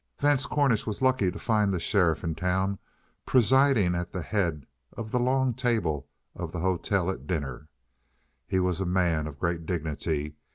[0.17, 2.79] Vance Cornish was lucky to find the sheriff in town
[3.27, 7.67] presiding at the head of the long table of the hotel at dinner.
[8.47, 10.37] He was a man of great dignity.